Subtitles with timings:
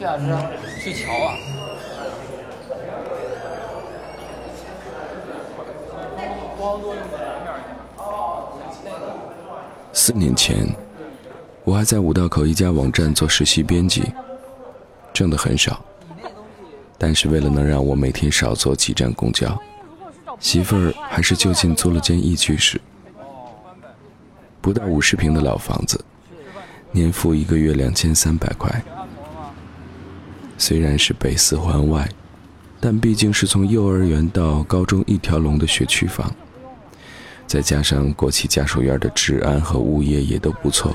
[0.00, 1.36] 这俩是是桥啊。
[9.92, 10.66] 四年前，
[11.64, 14.10] 我还在五道口一家网站做实习编辑，
[15.12, 15.84] 挣的很少。
[16.96, 19.54] 但是为了能让我每天少坐几站公交，
[20.38, 22.80] 媳妇儿还是就近租了间一居室，
[24.62, 26.02] 不到五十平的老房子，
[26.90, 28.82] 年付一个月两千三百块。
[30.60, 32.06] 虽然是北四环外，
[32.78, 36.30] 但毕竟是从幼儿园到高中一条龙的学区房。
[37.46, 40.94] 再加上国企家属院的治安和物业也都不错，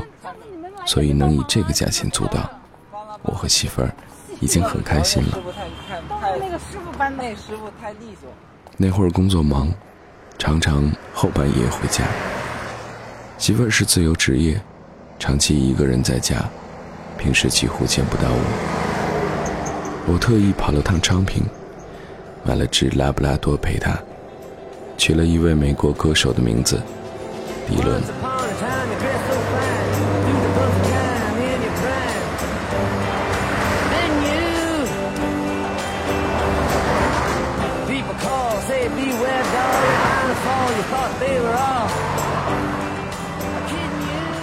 [0.85, 2.47] 所以能以这个价钱租到，
[3.23, 3.91] 我和媳妇儿
[4.39, 5.39] 已经很开心了。
[6.39, 8.31] 那个师傅搬那师傅太利索。
[8.77, 9.73] 那会儿工作忙，
[10.37, 12.05] 常常后半夜回家。
[13.39, 14.61] 媳妇儿是自由职业，
[15.17, 16.35] 长期一个人在家，
[17.17, 18.84] 平时几乎见不到我。
[20.07, 21.43] 我特意跑了趟昌平，
[22.43, 23.97] 买了只拉布拉多陪他。
[24.97, 26.79] 取了一位美国歌手的名字，
[27.67, 28.01] 迪伦。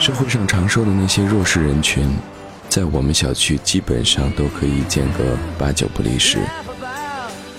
[0.01, 2.11] 社会上常说的那些弱势人群，
[2.73, 6.39] 在我们小区基本上都可以见个八九不离十，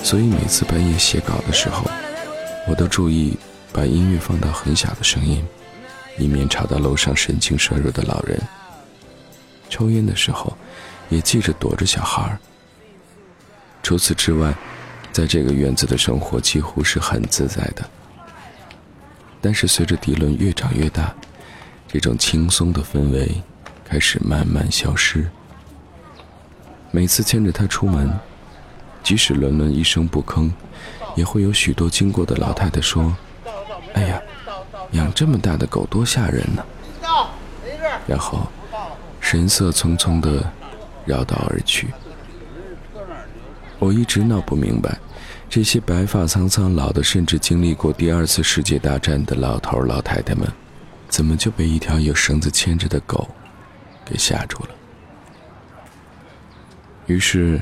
[0.01, 1.85] 所以每次半夜写稿的时候。
[2.67, 3.37] 我都注意
[3.71, 5.45] 把音乐放到很小的声音，
[6.17, 8.41] 以免吵到楼上神经衰弱的老人。
[9.69, 10.57] 抽烟的时候，
[11.09, 12.39] 也记着躲着小孩儿。
[13.83, 14.51] 除此之外，
[15.11, 17.87] 在这个院子的生活几乎是很自在的。
[19.39, 21.13] 但是随着迪伦越长越大，
[21.87, 23.29] 这种轻松的氛围
[23.93, 25.23] 开始慢慢消失。
[26.89, 28.11] 每次牵着它出门，
[29.03, 30.49] 即使伦伦一声不吭。
[31.15, 33.15] 也会有许多经过的老太太说
[33.93, 34.19] ：“哎呀，
[34.93, 36.65] 养这么大的狗多吓人呢。”
[38.07, 38.47] 然后
[39.21, 40.43] 神色匆匆地
[41.05, 41.93] 绕道而去。
[43.77, 44.97] 我一直闹不明白，
[45.47, 50.51] 这些白发苍苍、老的甚至经历过第二次世界大战的老头老太太们，
[51.07, 53.29] 怎么就被一条有绳子牵着的狗
[54.05, 54.69] 给吓住了？
[57.07, 57.61] 于是，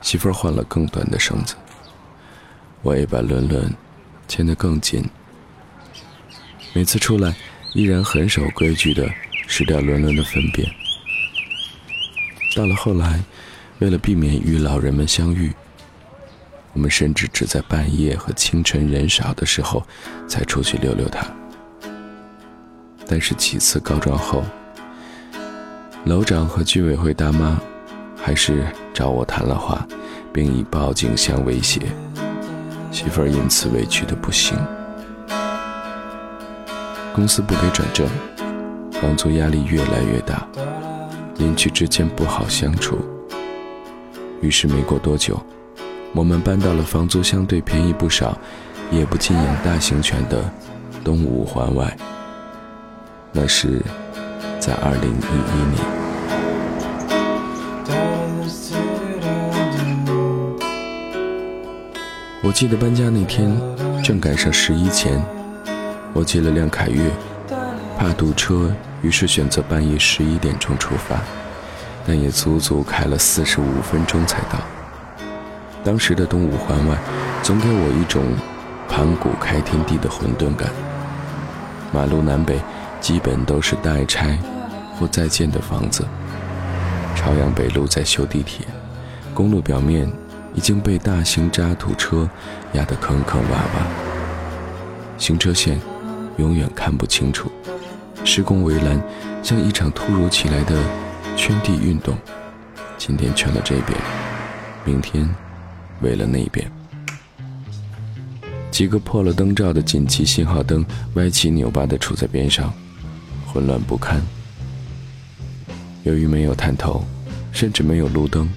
[0.00, 1.54] 媳妇儿换了更短的绳子。
[2.82, 3.72] 我也把伦伦
[4.26, 5.04] 牵得更紧。
[6.72, 7.34] 每次出来，
[7.74, 9.08] 依然很守规矩的
[9.46, 10.66] 拾掉伦伦的粪便。
[12.56, 13.22] 到了后来，
[13.78, 15.52] 为了避免与老人们相遇，
[16.72, 19.86] 我们甚至只在半夜和清晨人少的时候
[20.26, 21.26] 才出去溜溜它。
[23.06, 24.44] 但是几次告状后，
[26.04, 27.60] 楼长和居委会大妈
[28.16, 29.86] 还是找我谈了话，
[30.32, 31.82] 并以报警相威胁。
[32.90, 34.56] 媳妇儿因此委屈的不行，
[37.14, 38.08] 公司不给转正，
[38.92, 40.46] 房租压力越来越大，
[41.36, 42.98] 邻居之间不好相处。
[44.40, 45.38] 于是没过多久，
[46.14, 48.36] 我们搬到了房租相对便宜不少，
[48.90, 50.50] 也不禁养大型犬的
[51.04, 51.94] 东五环外。
[53.32, 53.80] 那是
[54.60, 55.14] 在二零一
[55.48, 55.80] 一年。
[62.42, 63.50] 我记得搬家那天
[64.04, 65.24] 正赶上十一前，
[66.12, 67.00] 我借了辆凯越，
[67.98, 71.18] 怕堵车，于是选择半夜十一点钟出发，
[72.06, 74.58] 但也足足开了四十五分钟才到。
[75.82, 76.98] 当时的东五环外，
[77.42, 78.22] 总给我一种
[78.90, 80.68] 盘古开天地的混沌感。
[81.92, 82.60] 马路南北
[83.00, 84.38] 基本都是待拆
[84.96, 86.06] 或在建的房子。
[87.16, 88.66] 朝阳北路在修地铁，
[89.34, 90.10] 公路表面。
[90.52, 92.28] 已经被大型渣土车
[92.72, 93.86] 压得坑坑洼洼，
[95.16, 95.80] 行车线
[96.38, 97.48] 永远看不清楚。
[98.24, 99.00] 施工围栏
[99.44, 100.76] 像一场突如其来的
[101.36, 102.18] 圈地运动，
[102.98, 103.96] 今天圈了这边，
[104.84, 105.32] 明天
[106.02, 106.68] 围了那边。
[108.72, 112.72] 几个破了灯罩的紧急信号灯歪七扭八地杵在边上，
[113.52, 114.22] 混乱不堪。
[116.04, 117.04] 由于没有探头，
[117.50, 118.48] 甚至没有路灯。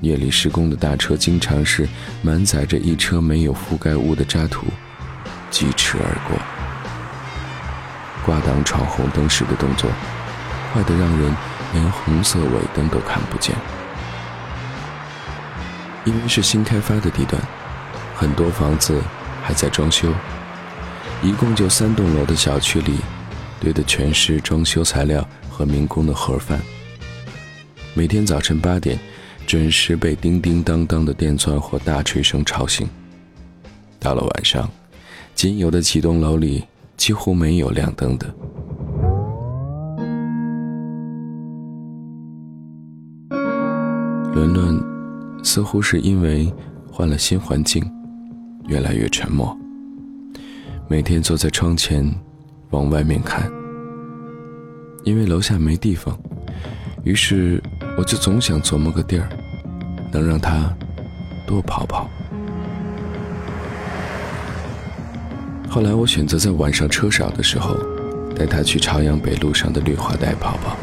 [0.00, 1.88] 夜里施工的大车经常是
[2.20, 4.66] 满载着一车没有覆盖物的渣土，
[5.50, 6.36] 疾驰而过。
[8.26, 9.88] 挂档闯红灯时的动作，
[10.72, 11.34] 快得让人
[11.72, 13.54] 连红色尾灯都看不见。
[16.04, 17.40] 因为是新开发的地段，
[18.14, 19.00] 很多房子
[19.42, 20.12] 还在装修，
[21.22, 22.98] 一共就三栋楼的小区里，
[23.64, 26.60] 堆的全是装修材料和民工的盒饭。
[27.94, 28.98] 每天早晨八点，
[29.46, 32.86] 准时被叮叮当当的电钻或大锤声吵醒。
[33.98, 34.70] 到了晚上，
[35.34, 36.62] 仅有的几栋楼里
[36.96, 38.34] 几乎没有亮灯的。
[44.34, 44.82] 伦伦
[45.42, 46.52] 似乎是因为
[46.90, 47.82] 换了新环境，
[48.66, 49.56] 越来越沉默。
[50.88, 52.12] 每天坐在窗前，
[52.74, 53.48] 往外面看。
[55.04, 56.18] 因为楼下没地方，
[57.04, 57.62] 于是
[57.96, 59.28] 我就总想琢磨个地儿，
[60.10, 60.74] 能让他
[61.46, 62.10] 多跑跑。
[65.68, 67.76] 后来我选择在晚上车少的时候，
[68.34, 70.76] 带他去朝阳北路上的绿化带跑跑，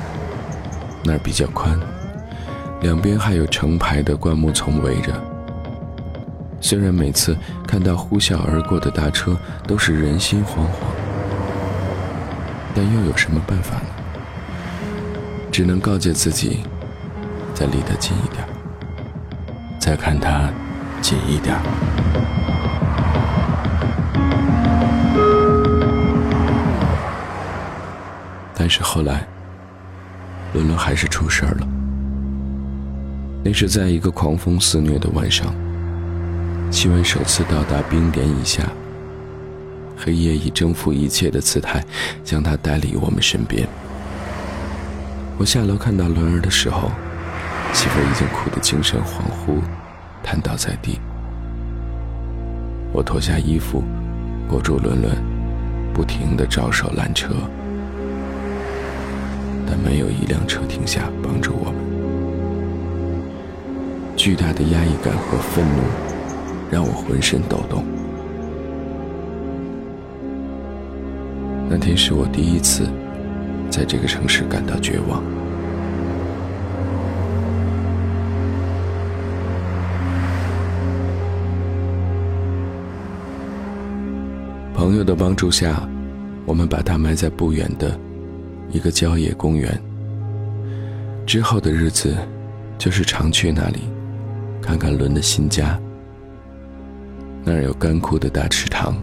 [1.03, 1.77] 那儿比较宽，
[2.81, 5.11] 两边还有成排的灌木丛围着。
[6.59, 7.35] 虽然每次
[7.65, 9.35] 看到呼啸而过的大车
[9.65, 10.90] 都是人心惶惶，
[12.73, 13.87] 但又有什么办法呢？
[15.51, 16.63] 只能告诫自己，
[17.53, 18.45] 再离得近一点，
[19.79, 20.49] 再看他
[21.01, 21.57] 近一点。
[28.55, 29.27] 但是后来，
[30.53, 31.67] 伦伦还是出事儿了。
[33.43, 35.53] 那是在一个狂风肆虐的晚上，
[36.69, 38.63] 气温首次到达冰点以下，
[40.03, 41.83] 黑夜以征服一切的姿态
[42.23, 43.67] 将他带离我们身边。
[45.37, 46.91] 我下楼看到伦儿的时候，
[47.71, 49.61] 媳妇已经哭得精神恍惚，
[50.23, 50.99] 瘫倒在地。
[52.91, 53.83] 我脱下衣服，
[54.49, 55.15] 裹住伦伦，
[55.93, 57.33] 不停地招手拦车，
[59.67, 61.75] 但没有一辆车停下帮助我们。
[64.17, 65.81] 巨大的压抑感和愤怒
[66.69, 67.85] 让我浑身抖动。
[71.73, 72.85] 那天是我第一次。
[73.69, 75.23] 在这个城市感到绝望。
[84.73, 85.87] 朋友的帮助下，
[86.45, 87.97] 我们把它埋在不远的
[88.71, 89.81] 一个郊野公园。
[91.25, 92.13] 之后的日子，
[92.77, 93.83] 就是常去那里
[94.61, 95.79] 看看伦的新家。
[97.45, 98.93] 那儿有干枯的大池塘，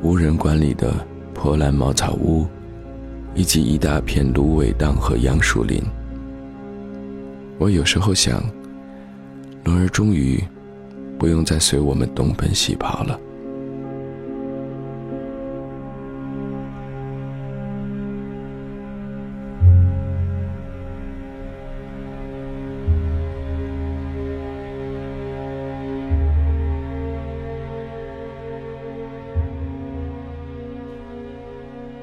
[0.00, 0.94] 无人管理的
[1.38, 2.46] 破烂茅草屋。
[3.34, 5.80] 以及一大片芦苇荡和杨树林。
[7.56, 8.42] 我有时候想，
[9.62, 10.42] 龙儿终于
[11.16, 13.20] 不用再随我们东奔西跑了。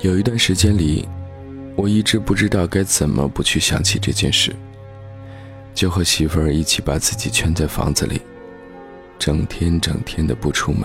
[0.06, 1.07] 有一段时间里。
[1.75, 4.56] 我一直不知道该怎么不去想起这件事，
[5.74, 8.22] 就和媳妇儿一起把自己圈在房子里，
[9.19, 10.84] 整天整天的不出门，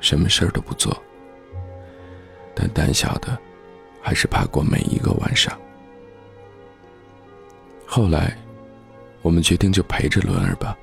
[0.00, 0.94] 什么事儿都不做。
[2.54, 3.38] 但胆小的，
[4.02, 5.58] 还是怕过每一个晚上。
[7.86, 8.36] 后来，
[9.22, 10.76] 我们决定就陪着伦儿吧，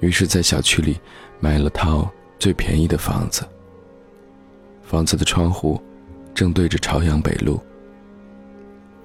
[0.00, 1.00] 于是，在小区里
[1.40, 3.48] 买了套最便宜的房子。
[4.82, 5.82] 房子的窗户
[6.38, 7.60] 正对着朝阳北路。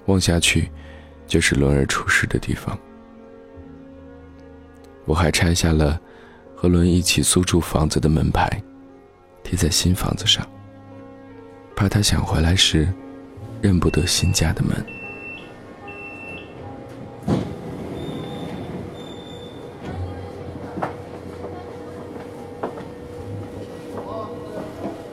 [0.05, 0.69] 望下去，
[1.25, 2.77] 就是伦儿出事的地方。
[5.05, 5.99] 我还拆下了
[6.55, 8.47] 和伦一起租住房子的门牌，
[9.43, 10.47] 贴在新房子上，
[11.75, 12.87] 怕他想回来时
[13.63, 14.85] 认不得新家的门。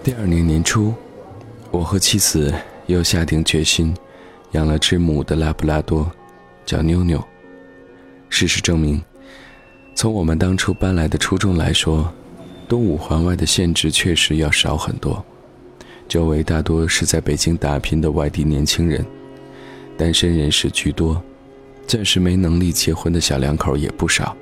[0.05, 0.93] 第二年年初，
[1.71, 2.53] 我和妻子
[2.87, 3.95] 又下定决心。
[4.53, 6.11] 养了只母的拉布拉多，
[6.67, 7.25] 叫妞妞。
[8.29, 9.01] 事实证明，
[9.95, 12.13] 从我们当初搬来的初衷来说，
[12.69, 15.25] 东五环外的限制确实要少很多。
[16.09, 19.07] 周围大多是在北京打拼的外地年轻人，
[19.97, 21.23] 单身人士居多，
[21.87, 24.37] 暂时没能力结婚的小两口也不少。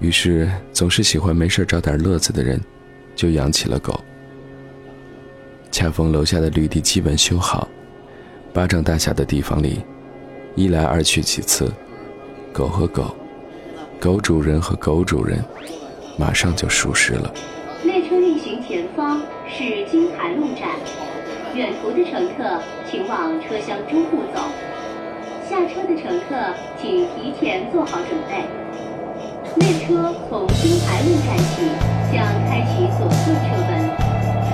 [0.00, 2.60] 于是，总是喜欢没事找点乐子的人，
[3.16, 3.98] 就养起了狗。
[5.70, 7.68] 恰逢楼下的绿地基本修好。
[8.52, 9.82] 巴掌大小的地方里，
[10.54, 11.70] 一来二去几次，
[12.52, 13.14] 狗和狗，
[14.00, 15.44] 狗主人和狗主人，
[16.16, 17.32] 马上就熟识了。
[17.84, 20.70] 列车运行前方是金台路站，
[21.54, 22.60] 远途的乘客
[22.90, 24.40] 请往车厢中部走。
[25.48, 26.34] 下车的乘客
[26.80, 28.44] 请提前做好准备。
[29.56, 31.62] 列车从金台路站起，
[32.12, 34.07] 将开启左侧车门，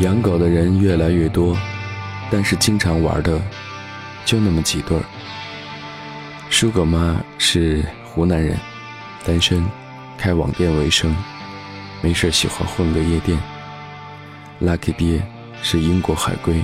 [0.00, 1.56] 养狗的人越来越多，
[2.28, 3.40] 但是经常玩的
[4.32, 5.04] 就那么几对儿。
[6.48, 8.58] 叔狗妈是湖南人，
[9.26, 9.62] 单身，
[10.16, 11.14] 开网店为生，
[12.00, 13.38] 没事喜欢混个夜店。
[14.58, 15.22] Lucky 爹
[15.62, 16.62] 是英国海归，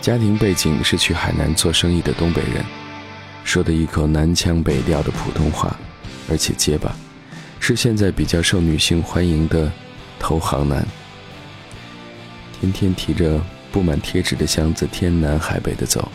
[0.00, 2.64] 家庭背景是去海南做生意的东北人，
[3.44, 5.76] 说的一口南腔北调的普通话，
[6.28, 6.96] 而且结巴，
[7.60, 9.70] 是现在比较受女性欢迎的
[10.18, 10.84] 投行男。
[12.60, 13.40] 天天提着
[13.70, 16.10] 布满贴纸的箱子，天南海北的走。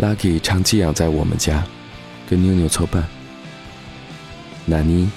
[0.00, 1.64] Lucky 常寄养在我们家，
[2.28, 3.04] 跟妞妞凑伴。
[4.64, 5.10] 纳妮，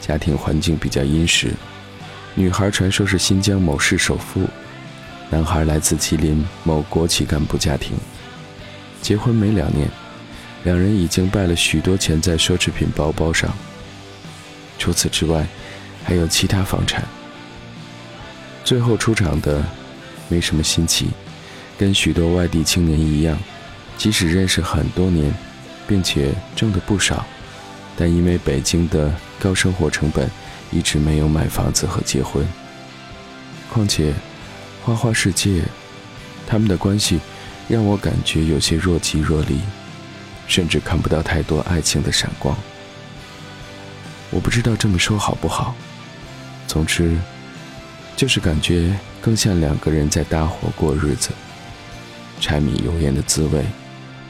[0.00, 1.52] 家庭环境比较殷实，
[2.36, 4.48] 女孩传说是新疆某市首富，
[5.28, 7.96] 男孩来自吉林某国企干部家庭。
[9.02, 9.88] 结婚没两年，
[10.62, 13.52] 两人已经败了许多钱在奢侈品包包上。
[14.78, 15.44] 除此之外，
[16.04, 17.02] 还有其他房产。
[18.62, 19.64] 最后出场的
[20.28, 21.08] 没什么新奇，
[21.76, 23.36] 跟许多外地青年一样，
[23.98, 25.34] 即使认识很多年，
[25.86, 27.26] 并且挣得不少，
[27.96, 30.30] 但因为北京的高生活成本，
[30.70, 32.46] 一直没有买房子和结婚。
[33.68, 34.14] 况且，
[34.84, 35.64] 花花世界，
[36.46, 37.20] 他们的关系
[37.68, 39.58] 让我感觉有些若即若离，
[40.46, 42.56] 甚至看不到太多爱情的闪光。
[44.30, 45.74] 我不知道这么说好不好，
[46.66, 47.18] 总之。
[48.16, 51.30] 就是感觉更像两个人在搭伙过日子，
[52.40, 53.64] 柴米油盐的滋味，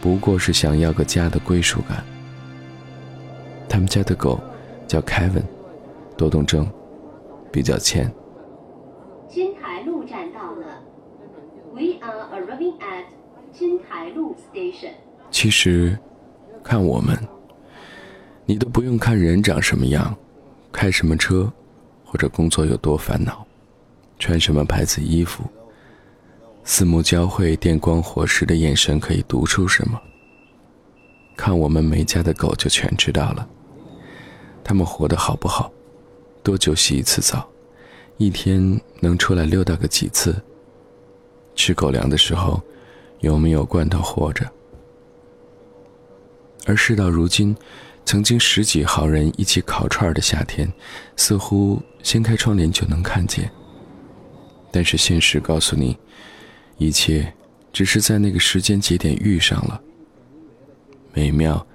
[0.01, 2.05] 不过是想要个家的归属感。
[3.69, 4.41] 他们家的狗
[4.87, 5.43] 叫 Kevin，
[6.17, 6.67] 多动症，
[7.53, 8.11] 比较欠。
[9.29, 10.83] 金台路站到了
[11.75, 13.05] ，We are arriving at
[13.53, 14.93] 金台路 station。
[15.31, 15.99] 其实，
[16.65, 17.19] 看我们，
[18.47, 20.17] 你都不用看人长什么样，
[20.73, 21.53] 开什么车，
[22.05, 23.45] 或者工作有多烦恼。
[24.19, 25.45] 穿什么牌子衣服？
[26.71, 29.99] 四目交汇、电光火石的眼神可以读出什么？
[31.35, 33.49] 看我们梅家的狗就全知道了。
[34.63, 35.73] 他们活得好不好？
[36.43, 37.49] 多久洗一次澡？
[38.19, 40.37] 一天能出来溜达个几次？
[41.57, 42.63] 吃狗粮的时候
[43.21, 44.47] 有没有罐头活着？
[46.67, 47.57] 而事到如今，
[48.05, 50.71] 曾经十几号人一起烤串的夏天，
[51.17, 53.51] 似乎掀开窗帘就能看见。
[54.71, 55.97] 但是现实告诉你，
[56.79, 57.33] 一切
[57.73, 59.81] 只是在那个时间节点遇上了。
[61.13, 61.67] 美妙，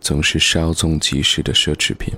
[0.00, 2.12] 总是稍纵即逝的奢侈品。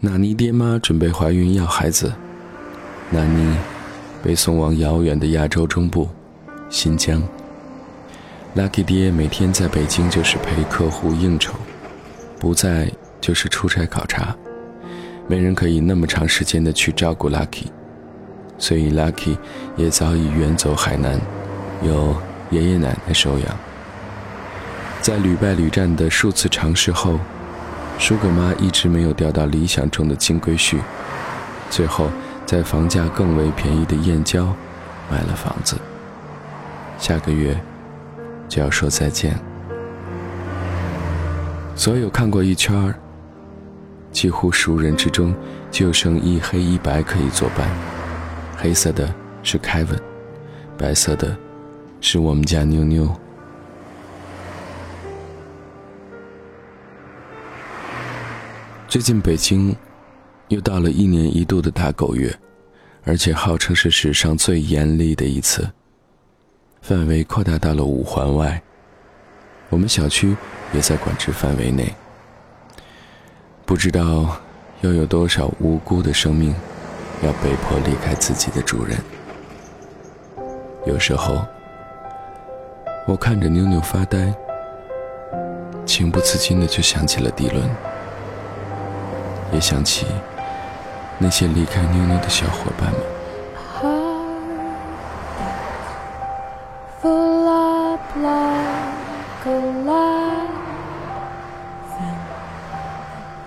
[0.00, 2.12] 纳尼爹妈准备怀孕要孩子，
[3.10, 3.56] 纳尼
[4.22, 6.08] 被送往遥远的亚洲中部，
[6.68, 7.22] 新疆。
[8.56, 11.54] Lucky 爹每天在北京就是陪客户应酬，
[12.40, 12.90] 不在
[13.20, 14.36] 就是出差考察，
[15.28, 17.66] 没人可以那么长时间的去照顾 Lucky，
[18.60, 19.36] 所以 Lucky
[19.74, 21.18] 也早已远走海南，
[21.82, 22.14] 由
[22.50, 23.48] 爷爷奶奶收养。
[25.00, 27.18] 在屡败屡战的数次尝试后，
[27.98, 30.76] 舒格妈一直没有钓到理想中的金龟婿，
[31.70, 32.10] 最后
[32.44, 34.54] 在房价更为便宜的燕郊
[35.10, 35.76] 买了房子。
[36.98, 37.58] 下个月
[38.46, 39.38] 就要说再见。
[41.74, 42.94] 所有看过一圈，
[44.12, 45.34] 几乎熟人之中，
[45.70, 47.66] 就剩一黑一白可以作伴。
[48.62, 49.10] 黑色的
[49.42, 49.98] 是凯文，
[50.76, 51.34] 白色的
[52.02, 53.10] 是我们家妞妞。
[58.86, 59.74] 最近北京
[60.48, 62.38] 又到了一年一度的大狗月，
[63.04, 65.66] 而且号称是史上最严厉的一次。
[66.82, 68.62] 范围扩大到了五环外，
[69.70, 70.36] 我们小区
[70.74, 71.90] 也在管制范围内。
[73.64, 74.38] 不知道
[74.82, 76.54] 又有多少无辜的生命
[77.22, 78.98] 要被迫离开自己的主人。
[80.86, 81.44] 有时候，
[83.06, 84.32] 我看着妞妞发呆，
[85.84, 87.68] 情不自禁的就想起了迪伦，
[89.52, 90.06] 也想起
[91.18, 93.00] 那些离开妞妞的小伙伴们。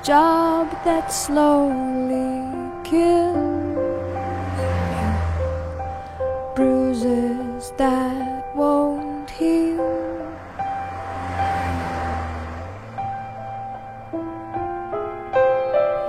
[0.03, 2.44] job that slowly
[2.84, 3.23] kills
[7.77, 10.03] that won't heal.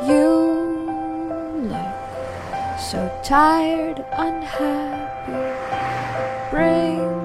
[0.07, 0.29] You
[1.63, 5.15] look so tired unhappy
[6.51, 7.24] bring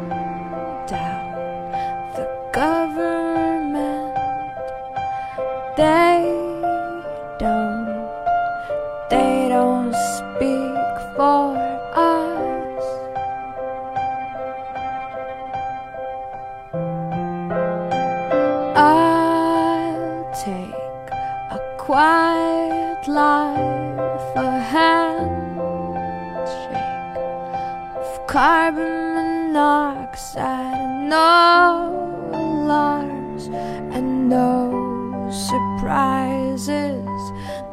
[28.30, 37.08] carbon monoxide no alarms and no surprises,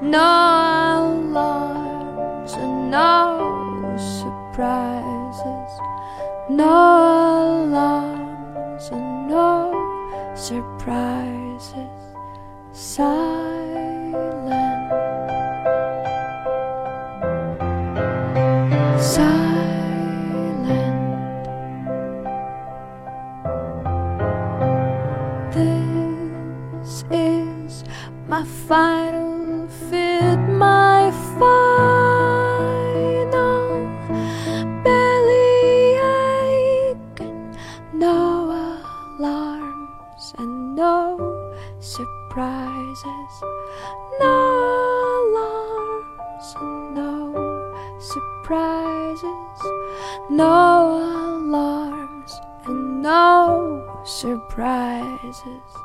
[0.00, 5.70] no alarms and no surprises,
[6.48, 12.16] no alarms and no surprises.
[12.72, 13.45] Silent.
[26.96, 27.84] This is
[28.26, 32.48] my final fit, my final
[34.82, 37.20] belly ache.
[37.92, 38.48] No
[39.20, 43.42] alarms and no surprises.
[44.18, 44.32] No
[45.20, 49.60] alarms and no surprises.
[50.30, 55.75] No alarms and no surprises.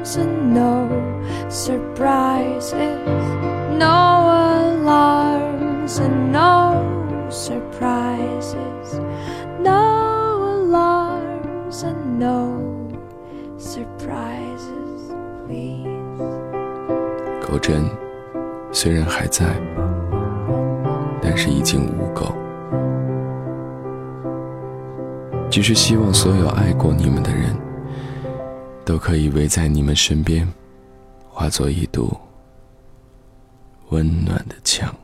[0.00, 0.88] Alarms and no
[1.48, 2.72] surprises.
[3.78, 9.00] No alarms and no surprises.
[9.60, 12.88] No alarms and no
[13.58, 15.12] surprises,
[15.46, 15.86] please.
[17.46, 17.84] 狗镇
[18.72, 19.44] 虽然还在，
[21.20, 22.34] 但是已经无狗。
[25.50, 27.56] 只是希望所有爱过你们的人，
[28.84, 30.46] 都可以围在你们身边，
[31.28, 32.16] 化作一堵
[33.90, 34.94] 温暖的墙。